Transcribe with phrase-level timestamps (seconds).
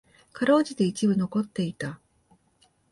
[0.33, 1.99] 辛うじて一部残っていた。